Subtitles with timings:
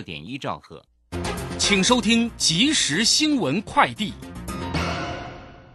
[0.00, 0.82] 四点一兆赫。
[1.58, 4.14] 请收听即时新闻快递。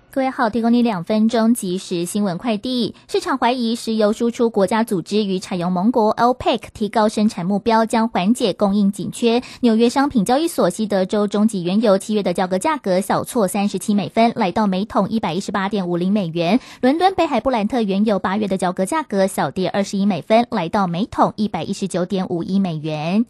[0.09, 2.95] 各位好，提供你两分钟即时新闻快递。
[3.07, 9.43] 市场怀疑石油输出国家组织与产油盟国 OPEC 提高生产目标，将缓解供应紧缺。
[9.59, 16.59] 纽约商品交易所西德州中级原油七月的交割价格小挫三十七美分，来到每桶一百一十八点五零美元。
[16.81, 23.27] 伦敦北海布兰特原油八月的交割价格小跌二十一美分，来到每桶一百一十九点五一美元。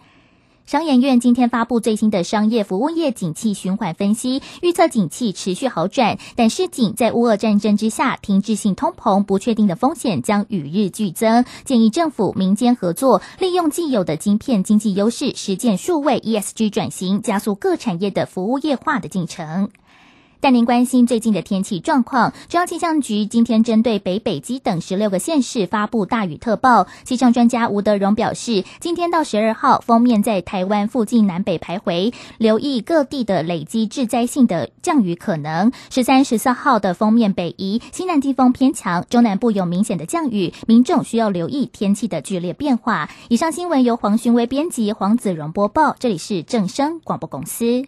[0.65, 11.45] 商研院今天发布最新的商业服务业景气循环分析，预测景气持续好转，但是景在乌俄战争之下，停滞性通膨不确定的风险将与日俱增。
[11.65, 19.69] 建议政府民间合作，利用既有的晶片经济优势，实践数位 ESG 转型，加速各产业的服务业化的进程。
[20.45, 22.31] 带您关心最近的天气状况。
[22.49, 26.85] 中央气象局今天针对北北基等十六个县市发布大雨特报。
[27.03, 35.71] 气象专家吴德荣表示，今天到十二号，封面在台湾附近南北徘徊，留意各地的累积致灾性的降雨可能。
[35.89, 43.09] 十三、十四号的封面北移，西南季风偏强，中南部有明显的降雨，民众需要留意天气的剧烈变化。
[43.29, 45.95] 以上新闻由黄勋威编辑，黄子荣播报。
[45.97, 47.87] 这里是正声广播公司。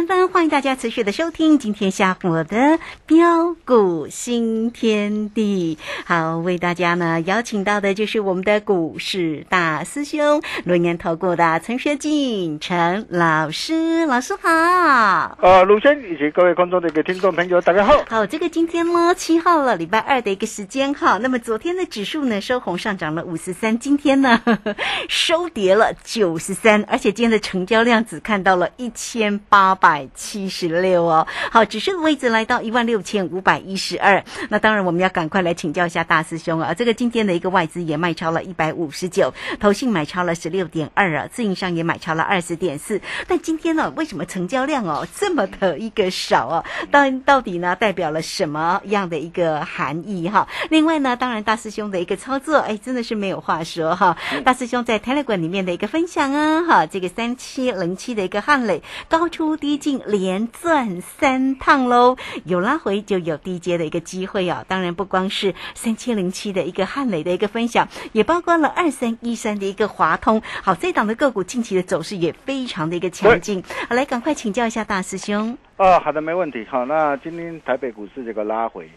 [0.00, 5.76] 三分，欢迎大家持续的收听今天下午的标股新天地。
[6.06, 15.36] 好，为大家呢邀请到的就是我们的股市大师兄，轮年投顾的陈学进陈老师，老师好。
[15.42, 18.02] 呃，卢先以及各位观众的一个听众朋友，大家好。
[18.08, 21.18] 好，这个今天呢七号了，礼拜二的一个时间哈。
[21.18, 24.40] 那么昨天的指数呢收红上涨了五十三，今天呢
[25.10, 29.38] 收跌了九十三，而且今天的成交量只看到了一千。
[29.50, 34.24] 八百七十六哦，好，只剩的位置来到一万六千五百一十二。
[34.48, 36.74] 那当然，我们要赶快来请教一下大师兄啊。
[36.74, 43.00] 这个今天的一个外资也卖超了一百五十九，投信买超了十六点二啊，自营商也买超了二十点四。
[43.28, 46.64] 但今天呢，为什么成交量哦这么的一个少啊？
[46.90, 50.48] 到到底呢，代表了什么样的一个含义哈？
[50.70, 54.16] 另外呢，当然大师兄的一个操作，哎，真的是没有话说哈。
[54.44, 59.20] 大师兄在 Telegram 里面的一个分享啊，哈，这个三七零七的一个汉磊高。
[59.20, 64.64] 高出低进连赚三趟喽，有拉回就有低阶的一个机会哦。
[64.68, 70.40] 当然不光是三千零七的一个汉雷的一个分享，也包括了二三一三的一个华通。
[70.62, 73.62] 好，这档的个股近期的走势也非常的一个强劲。
[73.88, 75.56] 好，来赶快请教一下大师兄。
[75.76, 76.64] 啊，好的，没问题。
[76.70, 78.88] 好，那今天台北股市这个拉回，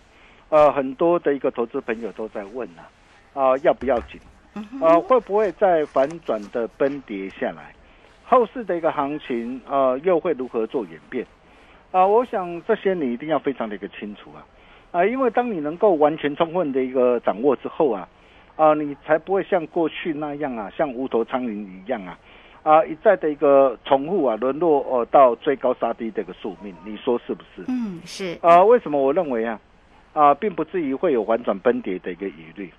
[0.49, 2.83] 呃，很多的一个投资朋友都在问啊，
[3.33, 4.19] 啊，要不要紧？
[4.79, 7.72] 啊，会不会再反转的崩跌下来？
[8.33, 11.25] 后市的一个行情，呃，又会如何做演变？
[11.91, 14.43] 啊，我想这些你一定要非常的一个清楚啊，
[14.91, 18.07] 啊，因为当你能够完全充分的一个掌握之后啊，
[18.55, 22.17] 啊，你才不会像过去那样啊，像无头苍蝇一样啊，
[22.63, 27.63] 啊，一再的一个重复啊，沦落哦到最高杀低这个宿命，你说是不是？
[27.67, 28.35] 嗯，是。
[28.41, 29.59] 啊，为什么我认为啊，
[30.13, 32.71] 啊，并不至于会有反转崩跌的一个疑虑。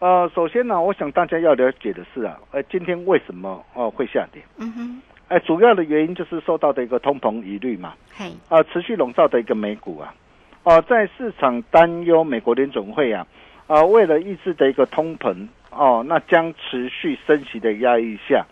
[0.00, 4.40] 呃，首先呢，我想大家要了解的是啊，呃，今天为什么哦会下跌？
[4.58, 10.14] 嗯哼，哎，主要的原因就是受到的一个通膨疑虑嘛，嘿，啊，持续笼罩的一个美股啊，
[10.62, 13.26] 哦、在市场担忧美国联总会啊，
[13.66, 18.46] 啊，为了抑制的一个通膨哦，那将持续升息的压抑下，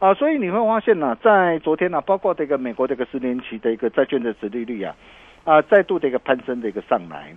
[0.00, 4.94] 啊，所以你会发现呢、在昨天呢、包括这个美国这个十年期的一个债券的殖利率啊，
[5.44, 7.34] 啊，再度的一个攀升的一个上来，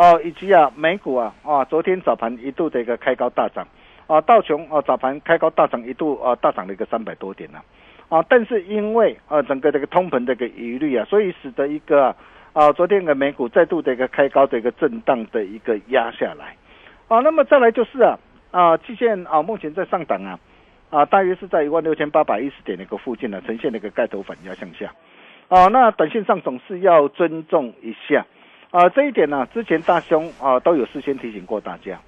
[0.00, 3.68] 哦、以及啊，美股啊，啊，昨天早盘一度的一个开高大涨，
[4.06, 7.60] 啊，道琼啊早盘开高大涨一度啊大涨了一个三百多点呢、
[8.08, 12.16] 啊，但是因为啊整个这个通膨的一个疑虑啊，所以使得一个啊
[12.54, 16.56] 啊昨天的美股再度的一个开高的一个震荡的一个压下来，
[17.08, 18.18] 啊，那么再来就是啊
[18.52, 20.38] 啊季线啊目前在上档啊
[20.88, 24.94] 啊大约是在一万六千八百一十点的一个附近呢、呈现了一个盖头反压向下，
[25.48, 28.24] 啊那短线上总是要尊重一下。
[28.70, 31.98] 啊这一点呢、之前大兄啊都有事先提醒过大家。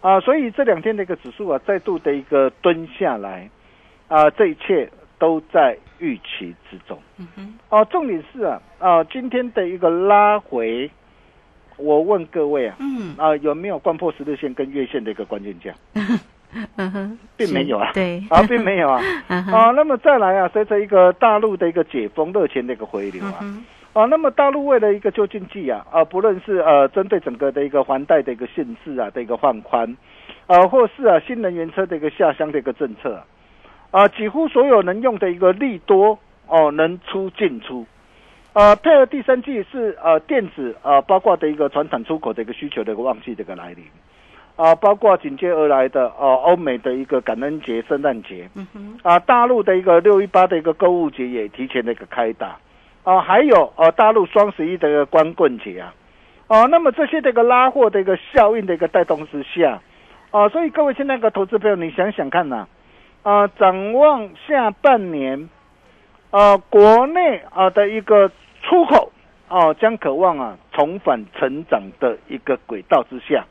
[0.00, 3.50] 啊，所以这两天的一个指数啊再度的一个蹲下来
[4.06, 4.88] 啊，这一切
[5.18, 6.96] 都在预期之中。
[7.18, 10.88] 嗯哼，哦、重点是啊，啊、今天的一个拉回，
[11.76, 13.12] 我问各位啊，嗯。
[13.16, 15.74] 啊、有没有贯破十日线跟月线的一个关键价？
[16.76, 17.88] 嗯哼，并没有啊。
[17.88, 19.02] 是对，啊，并没有啊。
[19.26, 29.96] 啊，那么再来啊，随着一个大陆的一个解封，热钱的一个回流啊，嗯哼，啊，那么大陆为了一个救经济啊，啊，不论是呃针对整个的一个还贷的一个限制啊的一个放宽，
[30.46, 33.14] 啊，或是啊新能源车的一个下乡的一个政策
[33.90, 37.86] 啊，啊，几乎所有能用的一个利多哦，能出进出。
[38.54, 43.84] 呃，配合第三季是呃电子啊，包括的一个船产出口的一个需求的一个旺季的一个来临，
[44.56, 52.56] 啊、包括紧接而来的啊欧美的一个感恩节、圣诞节，嗯哼，啊，大陆的一个六一八的一个购物节也提前的一个开打，
[53.08, 55.94] 啊，还有啊大陆双十一的一个光棍节啊，
[56.46, 59.80] 啊，那么这些的一个拉货的一个效应的一个带动之下，
[60.30, 62.66] 啊，所以各位现在个投资朋友，你想想看呐、
[63.22, 65.48] 啊，展望下半年，
[66.30, 69.10] 啊，国内啊的一个出口
[69.48, 73.46] 啊，将渴望啊重返成长的一个轨道之下，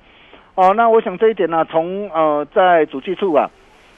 [0.54, 3.50] 哦、那我想这一点呢、从呃在主计处啊。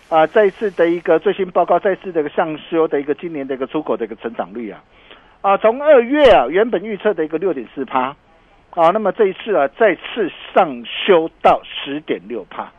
[0.08, 4.82] 啊，再次的一个最新报告，再次的一个上修的一个今年的一个出口的一个成长率啊，
[5.42, 8.16] 啊，从二月啊原本预测的一个六点四趴，
[8.72, 12.70] 啊，那么这一次啊再次上修到十点六趴，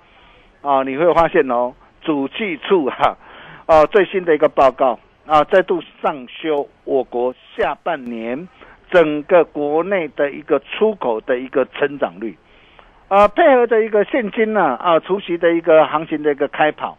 [0.60, 1.72] 啊，你会发现哦，
[2.02, 3.16] 主计处哈、
[3.64, 8.46] 啊，啊最新的一个报告啊，再度上修我国下半年
[8.90, 12.36] 整个国内的一个出口的一个成长率。
[13.08, 16.96] 啊，配合的一个现金呢、啊，除夕的一个行情的一个开跑，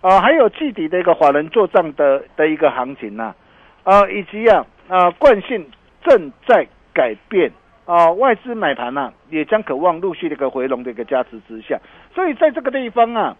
[0.00, 3.34] 啊，还有季底的一个法人做账的的一个行情呐、
[3.82, 5.66] 啊，以及啊啊惯性
[6.04, 7.50] 正在改变
[7.86, 11.78] 啊，外资买盘啊、也将渴望陆续的一个回笼的一个加持之下，
[12.14, 13.36] 所以在这个地方啊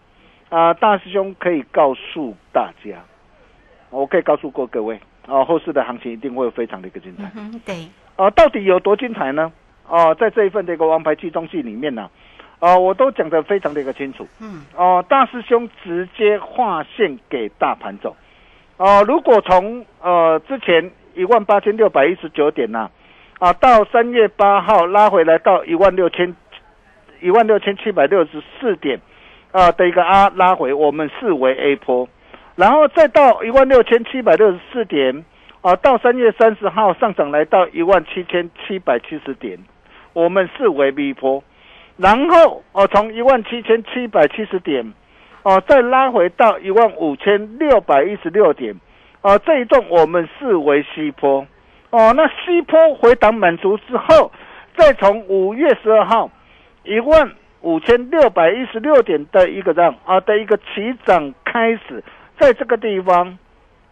[0.49, 2.97] 啊，大师兄可以告诉大家，
[3.89, 7.31] 我可以告诉过各位啊，后市的行情一定会非常的一个精彩。
[7.35, 9.51] 嗯，对，啊，到底有多精彩呢？
[9.87, 12.09] 啊，在这一份的一个王牌集中戏里面呢、
[12.59, 14.27] 啊，我都讲得非常的一个清楚。
[14.39, 18.15] 嗯哦、大师兄直接划线给大盘走。
[18.77, 22.89] 哦、如果从呃之前一万八千六百一十九点呐、
[23.39, 26.35] 啊，到三月八号拉回来到一万六千
[27.21, 28.99] 一万六千七百六十四点。
[29.51, 32.07] 啊的一个啊拉回，我们视为 A 波，
[32.55, 35.25] 然后再到一万六千七百六十四点
[35.59, 39.59] 啊，到三月三十号上涨来到一万七千七百七十点，
[40.13, 41.43] 我们视为 B 波。
[41.97, 44.93] 然后哦，从一万七千七百七十点，
[45.43, 48.73] 哦，再拉回到一万五千六百一十六点，
[49.21, 51.45] 啊，这一段我们视为西坡，
[51.91, 54.31] 哦，那西坡回档满足之后，
[54.75, 56.29] 再从五月十二号
[56.83, 60.63] 一万五千六百一十六点的一个这样啊的一个起
[61.05, 62.03] 涨开始，
[62.39, 63.37] 在这个地方，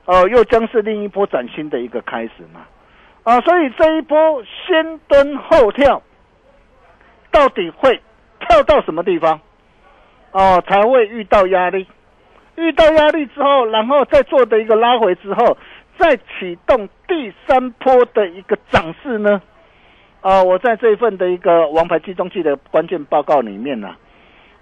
[0.05, 2.61] 哦，又将是另一波崭新的一个开始嘛，
[3.23, 6.01] 啊，所以这一波先蹲后跳。
[7.31, 8.01] 到底会
[8.39, 9.39] 跳到什么地方？
[10.31, 11.85] 哦，才会遇到压力。
[12.59, 15.57] 遇到压力之后，然后再做的一个拉回之后，
[15.97, 19.41] 再启动第三波的一个涨势呢？
[20.21, 23.95] 啊、我在这份的一个王牌集中器的关键报告里面呢、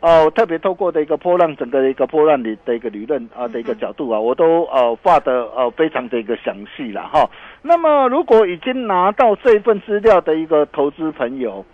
[0.01, 7.27] 哦、我特别透过的一个波浪整个的一个波浪理的一个理论啊、的一个角度啊，我都呃画的呃非常的一个详细了哈。
[7.63, 11.65] 那么如果已经拿到这份资料的一个投资朋友，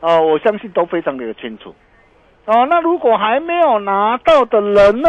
[0.00, 1.74] 哦，我相信都非常的清楚。
[2.44, 5.08] 哦，那如果还没有拿到的人呢？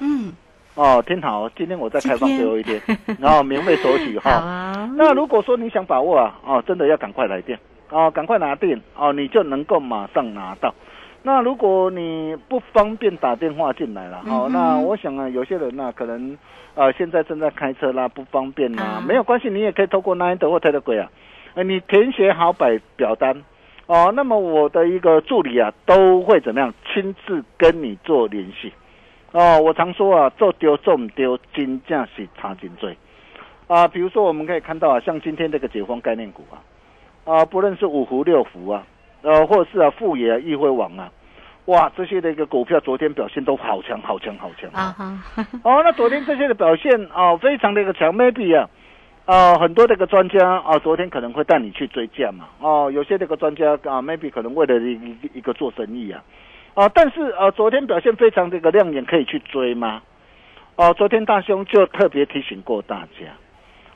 [0.00, 0.32] 嗯，
[0.74, 2.80] 哦，听好，今天我再开放最后一天，
[3.20, 4.36] 然后免费索取好哈。
[4.46, 7.58] 啊，那如果说你想把握啊，哦，真的要赶快来电
[7.90, 10.74] 哦，赶快拿电哦，你就能够马上拿到。
[11.22, 16.38] 那如果你不方便打电话进来了，好、那我想啊，有些人呢、可能
[16.74, 19.04] 呃现在正在开车啦，不方便啦，啊。
[19.06, 21.10] 没有关系，你也可以透过 Nine 或 Telegram 啊，
[21.54, 23.42] 呃，你填写好表表单
[23.86, 28.72] 哦，那么我的一个助理啊都会怎么样亲自跟你做联系
[29.32, 29.60] 哦。
[29.60, 32.96] 我常说啊，做丢做唔丢，金价是差劲最
[33.66, 33.86] 啊。
[33.88, 36.56] 比如说我们可以看到啊，像今天这个解封概念股啊，
[37.24, 38.86] 啊，不论是五福六福啊，
[39.22, 41.10] 呃，或者是啊富野啊、易辉网啊，
[41.66, 48.68] 哇，这些的一个股票昨天表现都好强、好强、好强啊哈，哦，那昨天这些的表现啊、非常的一个强，maybe 啊，
[49.26, 56.22] 啊、很多的一个专家啊、昨天可能会带你去追价嘛，哦，有些这个专家啊，maybe 可能为了一一个做生意啊，
[56.78, 60.00] 啊、但是呃、昨天表现非常这个亮眼，可以去追吗？
[60.76, 63.26] 哦、昨天大兄就特别提醒过大家，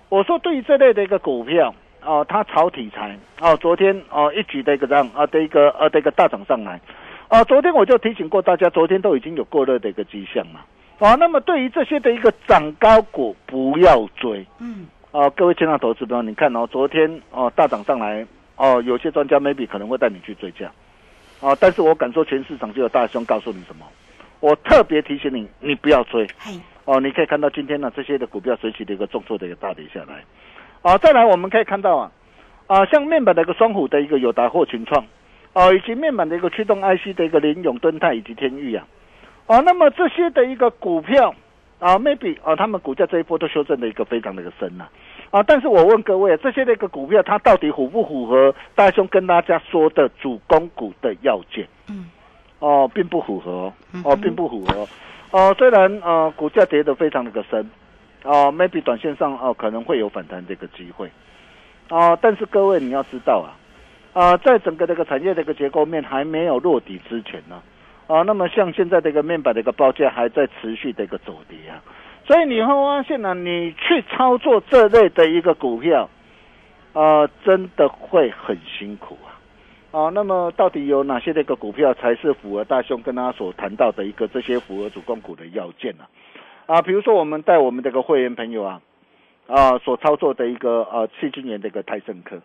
[0.09, 1.73] 我说对于这类的一个股票。
[2.05, 6.81] 哦，它炒题材哦，昨天哦一举的一个让啊的一个呃的一个大涨上来，
[7.29, 10.62] 啊，昨天我就提醒过大家，昨天都已经有过热的一个迹象嘛。
[10.99, 14.45] 啊，那么对于这些的一个涨高股，不要追。
[14.59, 20.69] 嗯，啊，各位亲爱的投资朋友，你看哦，昨天哦大涨上来，哦，有些专家 maybe 可能会带你去追价，
[21.43, 23.85] 啊，但是我敢说，全市场只有大兄告诉你什么，
[24.39, 26.25] 我特别提醒你，你不要追。
[26.39, 26.53] 嘿，
[26.85, 30.23] 哦，你可以看到今天呢这些的股票随即的一个重挫的一个大跌下来。
[30.83, 32.13] 啊，再来我们可以看到啊，
[32.69, 35.05] 啊，像面板的一个双虎的一个友达或群创，
[35.53, 38.87] 哦、以及面板的一个驱动 IC 的一个联永、敦泰以及天域啊，
[39.49, 41.35] 啊，那么这些的一个股票
[41.81, 44.91] 啊，maybe 啊，他们股价这一波都修正的一个非常的一个深呐、啊，
[45.47, 51.67] 但是我问各位，这些的一个股票它到底符不符合大兄跟大家说的主攻股的要件？
[51.89, 52.11] 嗯，
[52.59, 53.73] 哦，并不符合
[54.05, 54.89] 哦，并不符合哦。
[55.31, 57.71] 哦，虽然呃股价跌得非常的个深，
[58.25, 61.11] 哦，maybe 短线上哦可能会有反弹这个机会，
[61.89, 63.57] 哦，但是各位你要知道啊，
[64.12, 67.62] 啊、在整个这个产业的一个结构面还没有落底之前呢，
[68.07, 71.81] 啊，那么像现在这个面板的一个报价还在持续的一个走跌啊，
[72.25, 76.09] 所以你会发现呢、你去操作这类的一个股票，
[76.93, 79.35] 啊，真的会很辛苦啊。
[79.91, 86.05] 哦，那么到底有哪些的一个股票才是符合大兄跟他所谈到的一个这些符合主攻股的要件呢、
[86.64, 86.81] 啊？
[86.81, 88.81] 比如说我们带我们这个会员朋友啊，
[89.49, 92.41] 啊所操作的一个呃去今年的一个泰盛科，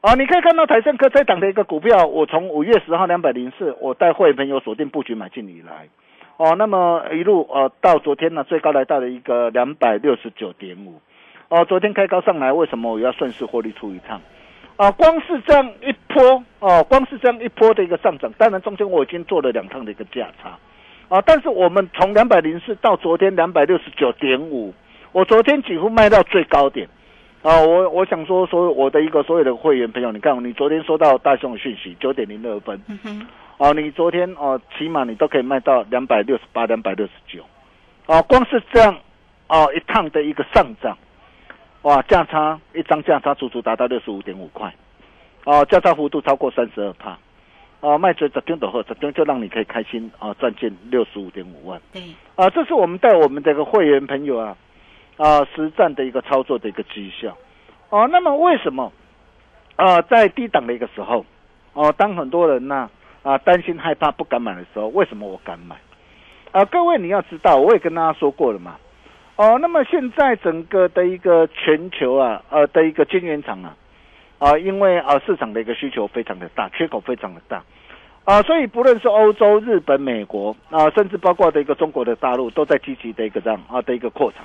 [0.00, 5.88] 啊，你可以看到台盛科这档的一个股票，我从五月十号两百零四，我带会员朋友锁定布局买进以来，
[6.36, 11.00] 哦，那么一路呃到昨天呢，最高来到了一个两百六十九点五，
[11.48, 14.20] 哦，昨天开高上来，为什么我要顺势获利出一趟？
[14.76, 20.58] 啊，光是这样一波哦，光是这样一波的一个上涨，当然中间我已经做了两趟的一个价差，
[21.08, 24.74] 啊，但是我们从两百零四到昨天两百六十九点五，
[25.12, 26.88] 我昨天几乎卖到最高点，
[27.42, 33.26] 啊，我我想说，所有我的一个所有的会员朋友，你看，你昨天收到大雄的讯息九点零二分，嗯哼，
[33.56, 37.44] 哦，你昨天哦，起码你都可以卖到两百六十八、两百六十九，
[38.06, 38.96] 哦，光是这样
[39.48, 40.98] 哦一趟的一个上涨，
[41.82, 44.74] 哇，价差一张价差足足达到六十五点五块，
[45.44, 47.16] 哦，价差幅度超过三十二帕，
[47.78, 52.02] 哦，卖出十天的后，十天就让你可以开心啊，赚进六十五点五万，对，
[52.34, 54.56] 啊，这是我们带我们这个会员朋友啊，
[55.16, 57.36] 啊，实战的一个操作的一个绩效，
[57.90, 58.92] 哦，那么为什么
[59.76, 61.24] 啊，在低档的一个时候，
[61.72, 62.90] 哦，当很多人呢啊
[63.24, 65.74] 啊担心害怕不敢买的时候，为什么我敢买？
[66.52, 68.76] 啊，各位你要知道，我也跟大家说过了嘛，
[69.34, 73.74] 哦，那么现在整个的一个全球啊，呃的一个晶圆厂啊，
[74.38, 77.60] 啊，因为啊市场的一个需求非常的大，缺口非常的大。
[78.24, 84.44] 啊，所以不论是欧洲、日本、美国啊，甚至包括的一个中国的大陆，都在积极的一个这样啊的一个扩产。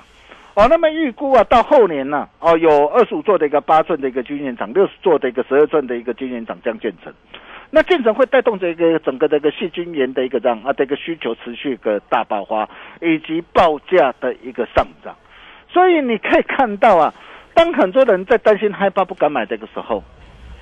[0.54, 7.12] 哦、那么预估啊，到后年呢、哦，有二十五座的一个八寸的一个晶圆厂，六十座的一个十二寸的一个晶圆厂将建成。
[7.70, 12.68] 那建成会带动这个整个这个细菌源的一个这样啊的一个需求持续的大爆发，
[13.00, 15.14] 以及报价的一个上涨。
[15.68, 17.14] 所以你可以看到啊，
[17.54, 20.02] 当很多人在担心害怕不敢买这个时候，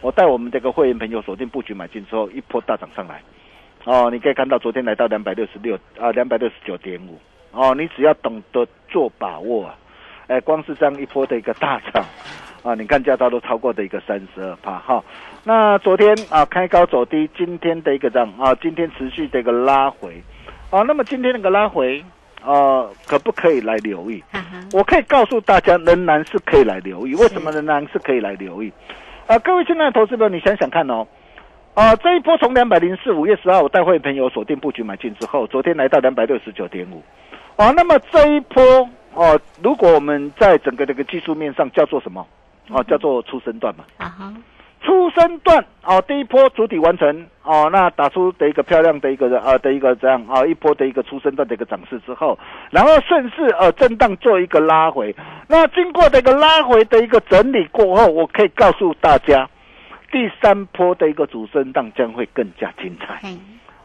[0.02, 3.22] 我带我们这个会员朋友锁定布局买进之后，一波大涨上来。
[3.84, 7.18] 哦，你可以看到昨天来到两百六十六啊，两百六十九点五。
[7.52, 9.74] 哦，你只要懂得做把握啊，
[10.26, 12.04] 哎，光是这样一波的一个大涨
[12.62, 15.02] 啊，你看价差都超过的一个三十二帕哈。
[15.44, 20.22] 那昨天啊开高走低，今天的一个涨啊，今天持续的一个拉回
[20.70, 22.04] 啊，那么今天那个拉回
[22.44, 24.22] 啊，可不可以来留意？
[24.72, 27.14] 我可以告诉大家，仍然是可以来留意。
[27.14, 28.70] 为什么仍然是可以来留意？
[29.26, 31.06] 啊，各位亲爱的投资者，你想想看哦，
[31.74, 37.02] 啊，这一波从两百零四五月十号我带会朋友锁定布局买进之后，昨天来到两百六十九点五，
[37.58, 42.24] 啊，那么这一波哦、如果我们在整个这个技术面上叫做什么？
[42.70, 43.84] 哦，叫做出生段嘛。
[43.96, 44.32] 啊哈，
[44.80, 52.38] 出生段哦，第一波主体完成哦，那打出的一个漂亮的一个呃的一个这样啊一波的一个出生段的一个涨势之后，
[52.70, 55.12] 然后顺势呃震荡做一个拉回，
[55.48, 59.50] 那经过这个拉回的一个整理过后，我可以告诉大家，
[60.12, 63.20] 第三波的一个主升浪将会更加精彩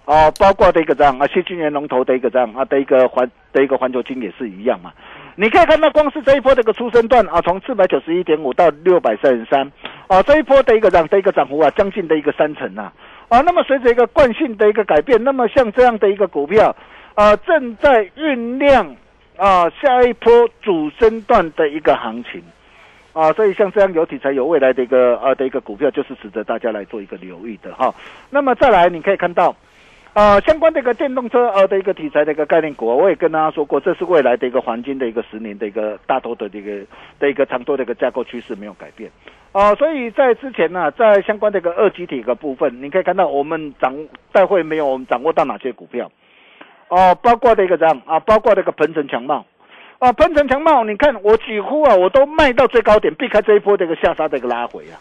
[0.05, 4.91] 哦，包括的一个这样啊，谢金元龙头的一个这样啊的一个环的一个环球金也是一样嘛。
[5.35, 9.71] 你可以看到，光是这一波这个出生段啊，从四百九十一点五到六百三十三，
[10.07, 12.91] 啊，这一波的一个涨的一个涨幅啊，将近的一个三成呐，
[13.29, 16.75] 啊，那么随着一个惯性的一个改变，那么像这样的一个股票，
[17.15, 18.95] 啊，正在酝酿
[19.37, 20.31] 啊下一波
[20.61, 22.43] 主升段的一个行情，
[23.13, 27.95] 啊，所以像这样有题材有未来的一个啊的一个股票，就是值得大家来做一个留意的哈。
[28.29, 29.55] 那么再来，你可以看到。
[30.13, 36.85] 啊，相关的一个电动车呃的一个题材的一个概念股，我也跟大家说过，这是未来的一个黄金的一个十年的一个大头的这个
[37.19, 39.09] 的一个长多的一个架构趋势没有改变。
[39.53, 43.91] 啊，所以在之前呢，在相关的一个二级体个部分，你可以看到我们掌
[44.31, 46.11] 大会没有我们掌握到哪些股票，
[46.89, 49.43] 哦，包括的一个这样啊，包括这个鹏程强茂，
[49.97, 54.93] 啊，鹏程强茂，你看我几乎啊，我都卖到最高点，避开这一波的一个下杀的一个拉回啊，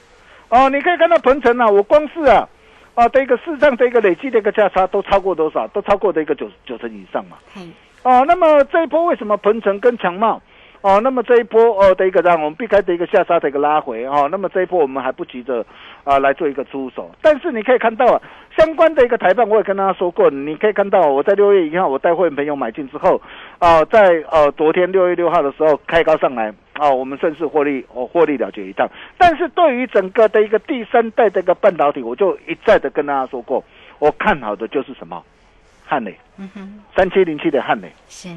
[0.49, 2.49] 哦，你可以看到鹏程啊，我光是啊。
[2.95, 5.67] 啊，的一个市场的一个累计的一个价差都超过多少？
[5.69, 7.37] 都超过的一个九九成以上嘛。
[7.57, 7.73] 嗯。
[8.03, 10.41] 啊，那么这一波为什么鹏程跟强茂？
[10.83, 15.65] 哦，那么这一波哦的一个让我们避开的一个下杀的一个拉回哦，那么这一波我们还不急着
[16.03, 18.21] 啊来做一个出手，但是你可以看到啊，
[18.59, 23.23] 相关的一个台办我也跟大家说过，你可以看到我在六月一号我带会员朋友买进之后
[23.61, 26.53] 啊，在呃昨天六月六号的时候开高上来
[26.83, 33.63] 啊，我们顺势获利哦获利了结一趟，但是对于整个的一个第三代的一个半导体，我就一再的跟大家说过，
[34.01, 35.23] 我看好的就是什么
[35.85, 38.29] 汉磊，嗯哼，三七零七的汉磊是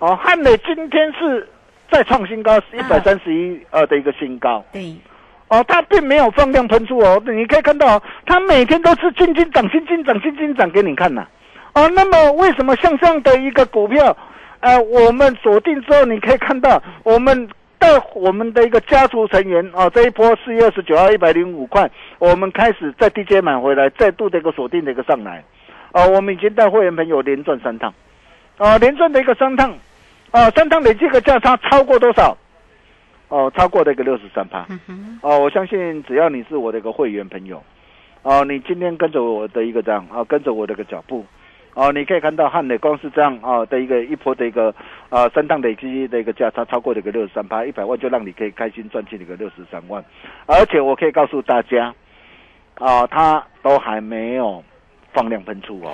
[0.00, 1.48] 哦，汉磊今天是。
[1.90, 4.64] 再创新高，一百三十一二的一个新高。
[4.72, 4.96] 对，
[5.48, 11.24] 哦，它并没有放量喷出哦，你可以看到，它每天都是轻轻涨、轻轻涨、轻轻涨给你看呐。
[11.74, 14.16] 哦，那么为什么像这样的一个股票，
[14.60, 17.48] 呃，我们锁定之后，你可以看到，我们
[17.84, 25.44] 带我们的一个家族成员啊，这一波四月二十九号一百零五块，我们开始在 DJ 买回来，再度的一个锁定的一个上来。
[25.92, 27.92] 啊，我们已经带会员朋友连赚三趟，
[28.56, 29.76] 啊，连赚的一个三趟。
[30.30, 32.36] 啊，三趟累计个价差超过多少？
[33.28, 34.66] 哦，超过的一个六十三趴。
[35.20, 37.62] 哦，我相信只要你是我的一个会员朋友，
[38.22, 41.24] 哦，你今天跟着我的一个这样啊，跟着我的一个脚步，
[41.74, 44.74] 哦，你可以看到汉磊光是这样啊的一个一波的一个
[45.10, 50.04] 啊三趟累积的一个价差超过了一个六十三趴，一百万就让你可以开心赚进一个六十三万，
[50.46, 51.92] 而且我可以告诉大家，
[52.76, 54.62] 啊，它都还没有
[55.12, 55.92] 放量喷出哦。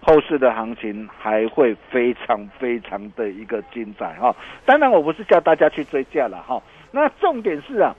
[0.00, 4.32] 后市的行情还会非常非常的一个精彩哈，
[4.64, 6.62] 当然我不是叫大家去追价了哈，
[6.92, 7.92] 那重点是啊，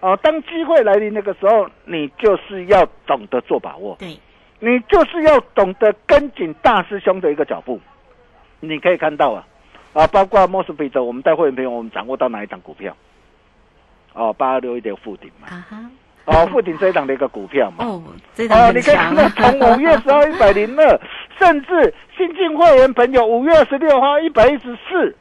[0.00, 4.08] 哦，当机会来临那个时候，你就是要懂得做把握，对，
[4.58, 7.80] 你就是要懂得跟紧大师兄的一个脚步，
[8.60, 9.46] 你可以看到啊，
[9.92, 12.96] 啊，包括莫斯比德，我们带会员朋友，我们掌握到哪一档股票？
[14.14, 15.48] 哦，八二六一点附顶嘛。
[16.24, 18.02] 哦，富鼎这一档的一个股票嘛，哦，
[18.34, 21.00] 这档哦，你可以看到从五月十号一百零二，
[21.38, 25.14] 甚至新进会员朋友五月二十六号一百一十四，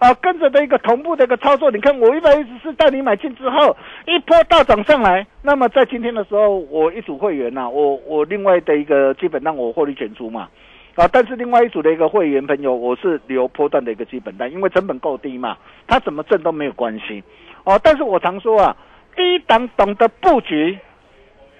[0.00, 10.48] 啊，跟着的一个同步的一个操作，你看我一百一十四带你买进之后，一波大涨上来，那么在今天的时候，我一组会员呐，我我另外的一个基本让我获利全出嘛，
[10.96, 17.22] 啊，但是另外一组的一个会员朋友，我是留波段的一个基本单，因为成本够低嘛，他怎么挣都没有关系，
[17.64, 18.76] 哦，但是我常说啊。
[19.16, 20.78] 低档懂得布局，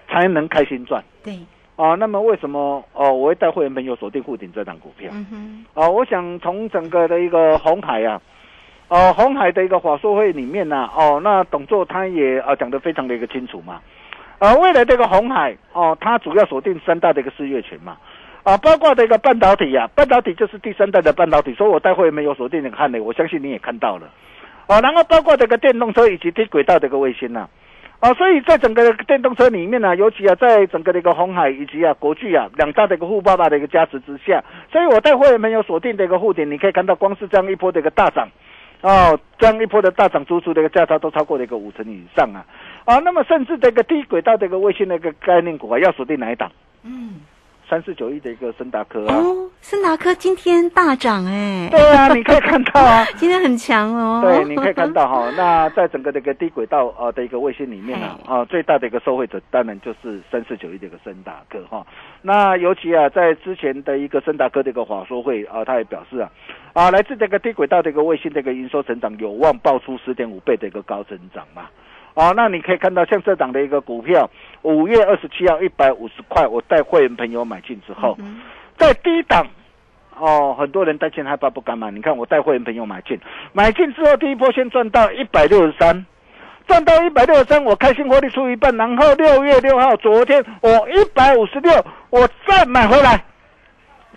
[0.09, 1.03] 才能开心赚。
[1.22, 1.35] 对，
[1.81, 3.11] 啊，那么为什么哦？
[3.11, 5.11] 我会带会员朋友锁定沪顶这档股票。
[5.14, 8.21] 嗯哼，哦，我想从整个的一个红海啊，
[8.88, 13.81] 哦，红海的一个法硕会里面呢，哦，那董座他也啊讲得非常的一个清楚嘛。
[14.38, 17.97] 啊，未来这个红海哦，它主要锁定三大的一个事业群嘛。
[18.43, 21.55] 啊，包括这个半导体呀，半导体就是第三代的半导体。
[21.55, 24.07] 所以我带会员朋友锁定的看的，我相信你也看到了。
[24.66, 27.49] 啊，然后包括这个电动车以及低轨道的一个卫星呐，啊，
[28.01, 38.27] 啊所以在整个电动车里面呢，尤其啊，在整个的一个红海以及啊国巨啊两大的一个富爸爸的一个加持之下，所以我带会员朋友锁定的一个护点，你可以看到光是这样一波的一个大涨，
[38.81, 42.45] 哦，这样一波的大涨，足足的一个价差都超过了一个五成以上啊，
[42.87, 46.51] 啊，那么甚至这个低轨道的一个卫星的一个概念股啊，要锁定哪一档？
[46.83, 47.21] 嗯。
[47.70, 61.87] 三四九亿的一个森达科啊，哦，森达科今天大涨哎，对啊，你可以看到啊， 今天很强哦，对，你可以看到哈， 那在整个这个低轨道呃的一个卫星里面呢，啊，最大的一个受惠者当然就是三四九亿的一个森达科哈，
[62.22, 66.28] 那尤其啊，在之前的一个森达科的一个华说会啊，他也表示啊，
[66.72, 71.68] 啊，来自这个低轨道的一个卫星的一个营收成长有望爆出十点五倍的一个高增长嘛。
[72.14, 74.29] 哦，那你可以看到像这档的一个股票，
[74.62, 78.16] 五月二十七号一百五十块，我带会员朋友买进之后，
[78.77, 79.46] 在低档。
[80.23, 81.90] 哦，很多人担心害怕不敢买。
[81.90, 83.18] 你看我带会员朋友买进，
[83.55, 86.05] 买进之后第一波先赚到一百六十三，
[86.66, 91.73] 赚到一百六十三，我开心获利出一半，然后六月六号昨天我一百五十六，
[92.11, 93.25] 我再买回来，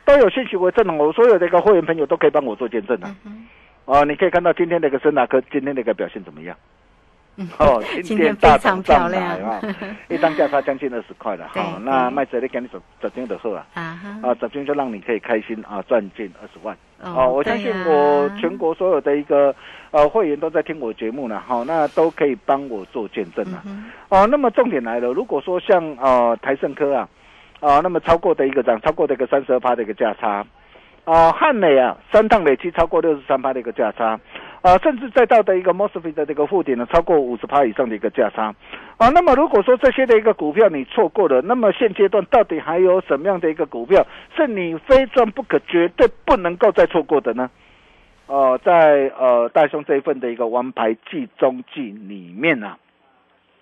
[0.04, 0.94] 都有信息为证了。
[0.94, 3.08] 我所有的一个会员朋友都可以帮我做见证的。
[3.86, 6.54] 哦，你可以看到今天那个森达科今天那个表现怎么样？
[7.58, 9.60] 哦，今天大涨上来啊，
[10.08, 11.80] 一张价差将近二十块了哈。
[11.84, 16.78] 那卖这里给你十十斤的货啊，啊，十斤就让你可以开心啊，赚进二十万。
[17.02, 19.54] 哦，我相信我全国所有的一个
[19.90, 23.64] 呃会员都在听我节目呢，好，那都可以帮我做见证了。
[24.10, 27.10] 哦，那么重点来了，如果说像呃台盛科啊，
[27.62, 30.46] 啊，那么超过的一个涨，超过的一个三十二趴的一个价差，
[31.04, 34.20] 啊，汉美啊，三趟累计超过六十三趴的一个价差。
[34.64, 38.56] 啊，甚至再到的一个 mosfet 的这个负点呢，超过五十趴以上的一个价差，
[38.96, 47.52] 啊，那么如果说这些的一个股票你错过了，那么现阶段到底还有什么样的一个股票是你非赚不可、绝对不能够再错过的呢？
[48.28, 52.78] 哦，在呃大兄这一份的一个王牌季中季里面呢，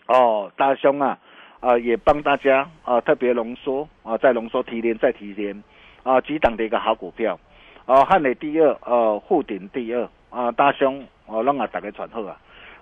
[0.05, 1.17] 哦，大兄啊，
[1.61, 5.63] 啊也帮大家啊特别浓缩啊再浓缩提炼再提炼
[6.03, 7.39] 啊几档的一个好股票，
[7.87, 10.07] 啊汉磊第二，呃沪顶第二。
[10.31, 12.35] 啊，大兄，我让啊打开传后啊，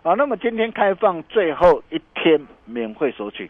[0.04, 3.50] 啊，那么今天开放最后一天免费索取，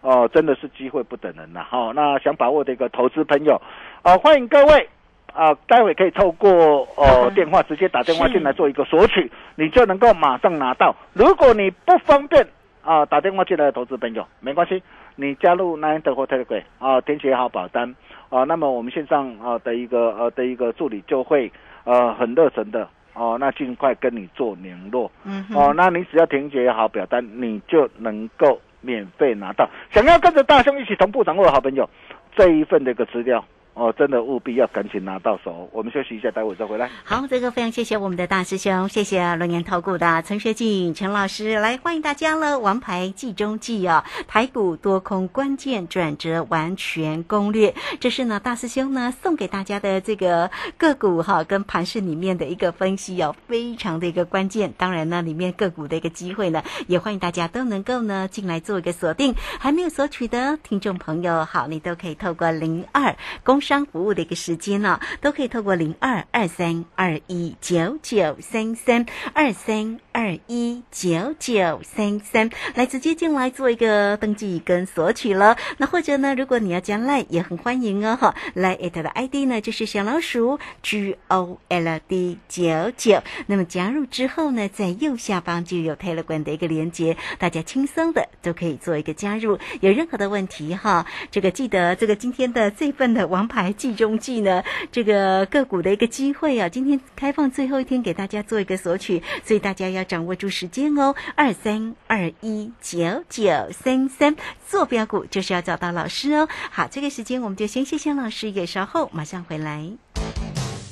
[0.00, 1.92] 哦，真的是机会不等人了哈。
[1.94, 3.60] 那想把握的一个投资朋友，
[4.02, 4.88] 啊，欢迎各位
[5.34, 10.94] 啊，待会可以透过哦 电话直接打电话进来做一个索取，你就能够马上拿到。
[11.12, 12.46] 如果你不方便
[12.84, 14.80] 啊打电话进来的投资朋友，没关系，
[15.16, 17.92] 你加入 Nine 或 Telegram 啊，填写好保单
[18.28, 21.50] 啊，那么我们线上啊的一个呃的一个助理就会
[21.82, 22.88] 呃很热忱的。
[23.14, 25.10] 哦，那尽快跟你做联络。
[25.24, 29.68] 嗯，哦，那你只要填写好表单，你就能够免费拿到。
[29.90, 31.88] 想要跟着大兄一起同步掌握的好朋友，
[32.36, 33.44] 这一份的一个资料。
[33.74, 35.66] 哦，真的务必要赶紧拿到手。
[35.72, 36.90] 我们休息一下，待会再回来。
[37.04, 42.58] 好，这个非常谢谢我们的大师兄，谢谢龙年投顾的陈学进陈老师来欢迎大家了。
[42.58, 54.70] 王牌季中季哦，台股多空关键转折完全攻略，这是呢大师兄呢送给大家的这个个股哈跟盘市里面的一个分析哦，非常的一个关键。
[54.76, 59.34] 当然呢，里面个股的一个机会呢，也欢迎大家都能够呢进来做一个锁定。
[59.58, 63.61] 还没有索取的听众朋友，好，你都可以透过零二公。
[63.62, 70.00] 商服务的一个时间呢，都可以透过零二二三二一九九三三二三。
[70.12, 75.56] 二一九九三三来直接进来做一个登记跟索取了。
[75.78, 78.34] 那或者呢，如果你要加赖，也很欢迎哦哈。
[78.54, 83.22] 来艾特的 ID 呢就是小老鼠 G O L D 九九。
[83.46, 89.58] 那么加入之后呢，在右下方就有 Telegram 的一个连接，大家轻松的都可以做一个加入。
[89.80, 93.42] 有任何的问题哈，这个记得这个今天的这份的王。
[93.52, 101.14] 牌季中季呢，这个个股的一个机会啊，今天开放最后一天给大家做一个索取，所以大家要掌握住时间哦。
[101.36, 104.36] 二三二一九九三三，
[104.68, 106.48] 坐标股就是要找到老师哦。
[106.70, 109.88] 好，这个时间我们就先谢谢老师，也稍后马上回来。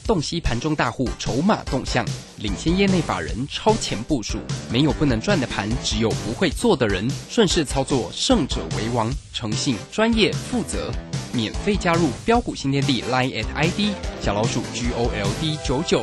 [0.06, 2.04] 洞悉盘中大户筹码动向，
[2.38, 7.08] 领先业内法人超前部署，没有不能赚的盘，只有不会做的人。
[7.28, 9.08] 顺势操作，胜者为王。
[9.32, 10.90] 诚信、专业、负责，
[11.32, 16.02] 免费加入标股新天地 Line at ID 小老鼠 G O L D 九九。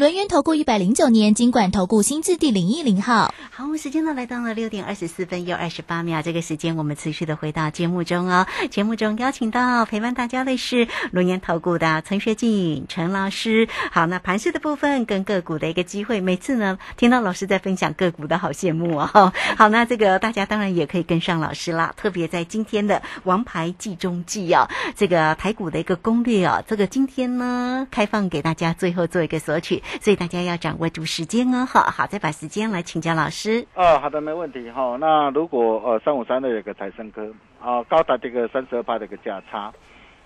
[0.00, 8.46] 轮源投顾一百零九年金管投顾新字第零一零号，好，我们时间呢来到了六点二十四分又二十八秒，这个时间我们持续的回到节目中哦。
[8.70, 13.68] 节目中邀请到陪伴大家的是轮源投顾的陈学静陈老师。
[13.92, 19.34] 好，那盘市的部分跟个股的一个机会，每次呢听到老师在分享个股的好羡慕哦。
[19.58, 29.82] 好，那这个大家当然也可以跟上老师啦，特别在今天的王牌季中季哦，这个台股的一个攻略哦，这个今天呢开放给大家最后做一个索取。
[30.00, 31.64] 所以大家要掌握住时间哦。
[31.64, 33.66] 好好，再把时间来请教老师。
[33.74, 34.96] 哦，好的，没问题哈。
[35.00, 39.72] 那如果呃三五三的有个财生科啊，高达这个三十二趴的一个价差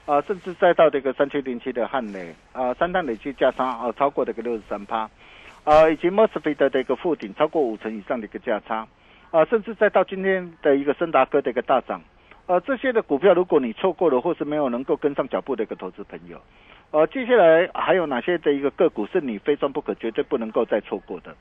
[0.06, 5.08] 啊，甚至再到这个三七零七的汉磊啊，三碳累计价差啊超过这个六十三趴
[5.64, 8.86] 啊，以及 Mosfet 的这个附顶超过五成以上的一个价差
[9.30, 12.00] 啊，甚至再到今天的一个森达科的一个大涨。
[12.46, 16.38] 呃，这些的股票，如果你错过了，或是没有能够跟上脚步的一个投资朋友，
[16.90, 21.34] 呃，接下来还有哪些的一个个股是你非赚不可、绝对不能够再错过的？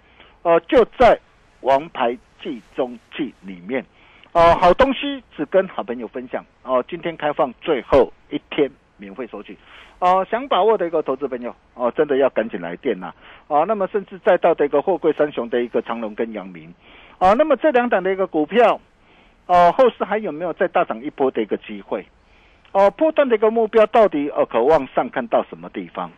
[0.44, 1.20] 呃，就在
[1.60, 3.86] 王牌季中季里面，
[4.32, 6.82] 哦，好东西只跟好朋友分享哦。
[6.88, 9.58] 今天开放最后一天免费索取，
[10.00, 13.14] 哦，想把握的一个投资朋友哦，真的要赶紧来电呐！
[13.48, 16.74] 哦，那么甚至再到这个货柜三雄的一个长隆跟阳明，
[17.20, 18.80] 哦，那么这两档的一个股票。
[19.46, 22.06] 哦，后市还有没有再大涨一波的一个机会？
[22.72, 26.10] 哦，波段的一个目标到底呃，渴望上看到什么地方？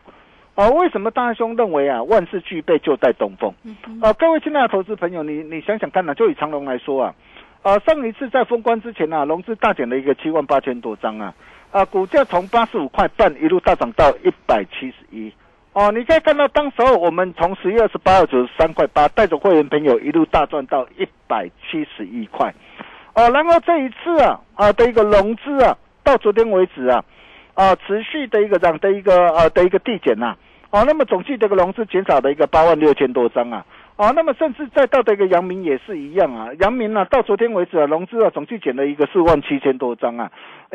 [0.56, 3.54] 哦，为什么大兄认为啊，万事俱备就在东风？
[4.02, 7.16] 哦，各位亲爱的投资朋友，你你想想看呐，就以长隆来说啊，
[7.62, 11.34] 啊，上一次在封关之前啊，融资大减了一个七万八千多张啊，
[11.72, 15.34] 啊，股价从八十五块半一路大涨到一百七十一。
[15.74, 22.54] 哦，你可以看到，当时候我们从十月二十八号九十三块八，带着会员朋友一路大赚到一百七十一块。
[23.16, 27.02] 哦，然后这一次啊啊的一个融资啊，到昨天为止啊，
[27.54, 30.36] 啊持续的一个这样的一个呃的一个递减呐，
[30.70, 40.30] 哦，那么总计这个融资减少的一个八万六千多张啊，啊，那么甚至再到的一个阳明也是一样啊，阳明呢到昨天为止啊，融资啊总计减了一个四万七千多张啊，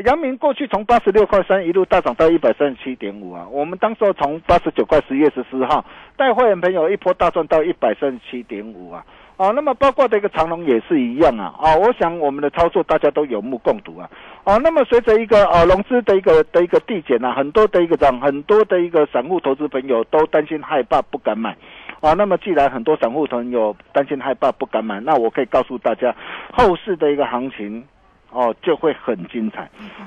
[0.07, 5.85] 阳明过去从八十六块三一路大涨到一百三十七点五啊，我们当时候从八十九块十月十四号
[6.16, 9.05] 带会员朋友一波大赚到一百三十七点五啊。
[9.40, 14.07] 啊，那么包括这个长龙也是一样啊，啊，我想我们的操作大家都有目共睹啊，
[14.44, 21.57] 啊，那么随着一个啊融资的一个的一个递减啊，很多的一个涨，很多的一个散户投资朋友都担心害怕不敢买，
[22.03, 26.14] 啊，那么既然很多散户朋友担心害怕不敢买，那我可以告诉大家，
[26.53, 27.83] 后市的一个行情
[28.31, 29.62] 哦就会很精彩，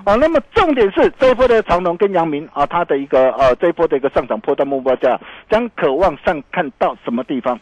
[0.06, 5.19] 啊，那么重点是这一波的长龙跟阳明啊，它的一个呃这一波的一个上涨破断目标价
[5.50, 7.60] 将渴望上看到什么地方？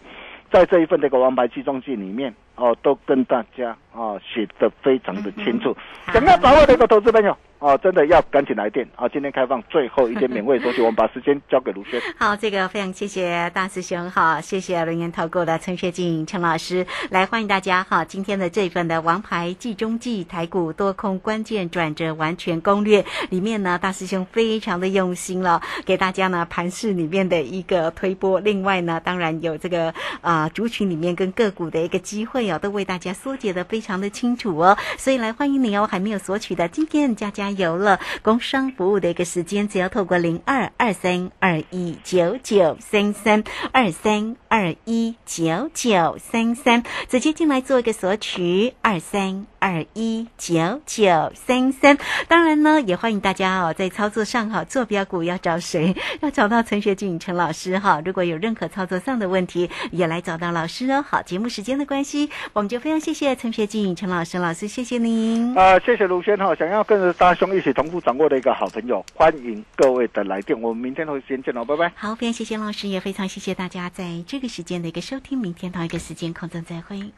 [0.52, 5.76] 在这一份这个王牌计中计里面，哦，都跟大家啊写的非常的清楚，
[6.14, 7.36] 想要把握的一个投资朋友。
[7.58, 9.08] 哦，真的要赶紧来电啊！
[9.08, 12.02] 今天开放最后一天免费东西，我们把时间交给卢轩。
[12.18, 18.04] 好，这个非常谢谢大师兄哈，谢谢龙岩投顾的陈学静陈老师来欢迎大家哈。
[18.04, 28.40] 今天的这一份的王牌季中季台股多空关键转折完全攻略里面呢，大师兄非常的用心了，给大家呢盘市里面的一个推波。
[28.40, 34.78] 另外呢，当然有这个啊族群里面跟个股的一个机会都为大家缩解的非常的清楚哦。
[34.98, 49.46] 所以来欢迎你哦，还没有索取的，今天加加油了工商服务的一个时间，只要透过零二二三二一九九三三二三二一九九三三，直接进来做一个索取二三。
[49.64, 51.96] 二一九九三三，
[52.28, 55.96] 当然呢，也欢迎大家哦，在操作上哈，坐标股要找谁？
[56.22, 58.02] 要找到陈学静陈老师哈。
[58.04, 61.06] 如果有任何操作上的问题，也来找到老师哦。
[61.08, 65.56] 好，节目时间的关系，我们就非常谢谢陈学静陈老师，老师谢谢您。
[65.58, 66.54] 啊，谢谢卢轩哈。
[66.56, 70.60] 想要跟着大兄一起同步掌握的一个好朋友，欢迎各位的来电。
[70.62, 71.92] 我们明天同一时间见喽，拜拜。
[71.96, 75.38] 好，非常谢谢老师，也非常谢谢大家在这个时间的一个收听。
[75.38, 77.12] 明天同一个时间空中再会。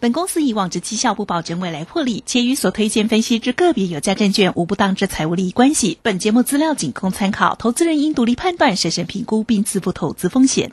[0.00, 5.98] 本公司以往之绩效不保证未来获利，且与所推荐分析之个别有价证券无不当之财务利益关系。
[6.02, 10.72] 本节目资料仅供参考，投资人应独立判断、审慎评估并自负投资风险。